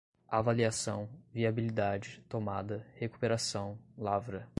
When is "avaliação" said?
0.27-1.07